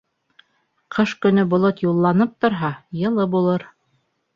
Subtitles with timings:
[0.95, 3.73] Ҡыш көнө болот юлланып торһа, йылы булыр.